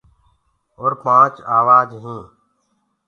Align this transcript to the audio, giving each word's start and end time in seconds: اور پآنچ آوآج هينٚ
اور 0.79 0.91
پآنچ 1.03 1.33
آوآج 1.57 1.89
هينٚ 2.03 2.25